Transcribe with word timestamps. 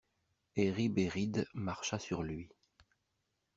Et 0.55 0.71
Ribéride 0.71 1.45
marcha 1.53 1.99
sur 1.99 2.23
lui. 2.23 2.49